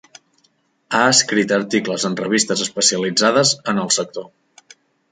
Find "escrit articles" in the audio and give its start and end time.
1.09-2.07